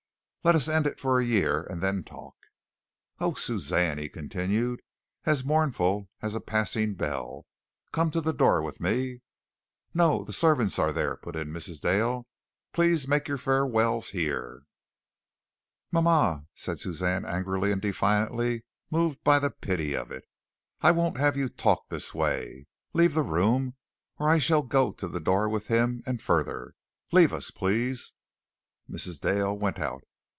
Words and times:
Let 0.43 0.55
us 0.55 0.67
end 0.67 0.87
it 0.87 0.99
for 0.99 1.19
a 1.19 1.23
year, 1.23 1.61
and 1.69 1.83
then 1.83 2.03
talk." 2.03 2.33
"Oh, 3.19 3.35
Suzanne," 3.35 3.99
he 3.99 4.09
continued, 4.09 4.81
as 5.23 5.45
mournful 5.45 6.09
as 6.23 6.33
a 6.33 6.41
passing 6.41 6.95
bell, 6.95 7.45
"come 7.91 8.09
to 8.09 8.21
the 8.21 8.33
door 8.33 8.63
with 8.63 8.79
me." 8.79 9.21
"No, 9.93 10.23
the 10.23 10.33
servants 10.33 10.79
are 10.79 10.91
there," 10.91 11.15
put 11.15 11.35
in 11.35 11.49
Mrs. 11.51 11.79
Dale. 11.79 12.25
"Please 12.73 13.07
make 13.07 13.27
your 13.27 13.37
farewells 13.37 14.09
here." 14.09 14.63
"Mama," 15.91 16.47
said 16.55 16.79
Suzanne 16.79 17.23
angrily 17.23 17.71
and 17.71 17.79
defiantly, 17.79 18.65
moved 18.89 19.23
by 19.23 19.37
the 19.37 19.51
pity 19.51 19.93
of 19.95 20.09
it, 20.11 20.25
"I 20.81 20.89
won't 20.89 21.17
have 21.19 21.37
you 21.37 21.49
talk 21.49 21.87
this 21.89 22.15
way. 22.15 22.65
Leave 22.93 23.13
the 23.13 23.21
room, 23.21 23.75
or 24.17 24.27
I 24.27 24.39
shall 24.39 24.63
go 24.63 24.91
to 24.93 25.07
the 25.07 25.19
door 25.19 25.47
with 25.47 25.67
him 25.67 26.01
and 26.07 26.19
further. 26.19 26.73
Leave 27.11 27.31
us, 27.31 27.51
please." 27.51 28.13
Mrs. 28.89 29.19
Dale 29.21 29.55
went 29.55 29.77
out. 29.77 30.01